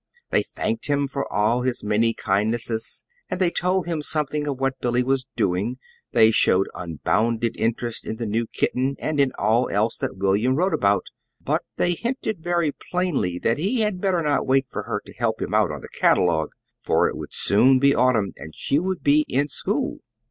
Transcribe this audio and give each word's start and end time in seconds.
They 0.31 0.41
thanked 0.41 0.87
him 0.87 1.07
for 1.07 1.31
all 1.31 1.61
his 1.61 1.83
many 1.83 2.15
kindnesses, 2.15 3.03
and 3.29 3.39
they 3.39 3.51
told 3.51 3.85
him 3.85 4.01
something 4.01 4.47
of 4.47 4.59
what 4.59 4.79
Billy 4.81 5.03
was 5.03 5.27
doing. 5.35 5.77
They 6.11 6.31
showed 6.31 6.67
unbounded 6.73 7.55
interest 7.55 8.07
in 8.07 8.15
the 8.15 8.25
new 8.25 8.47
kitten, 8.47 8.95
and 8.97 9.19
in 9.19 9.31
all 9.37 9.69
else 9.69 9.97
that 9.99 10.17
William 10.17 10.55
wrote 10.55 10.73
about; 10.73 11.03
but 11.39 11.61
they 11.77 11.93
hinted 11.93 12.39
very 12.39 12.71
plainly 12.89 13.37
that 13.43 13.59
he 13.59 13.81
had 13.81 14.01
better 14.01 14.23
not 14.23 14.47
wait 14.47 14.65
for 14.71 14.81
her 14.85 15.03
to 15.05 15.13
help 15.19 15.39
him 15.39 15.53
out 15.53 15.69
on 15.71 15.81
the 15.81 15.89
catalogue, 15.89 16.49
for 16.81 17.07
it 17.07 17.15
would 17.15 17.31
soon 17.31 17.77
be 17.77 17.93
autumn, 17.93 18.33
and 18.37 18.55
she 18.55 18.79
would 18.79 19.03
be 19.03 19.23
in 19.29 19.47
school. 19.49 19.99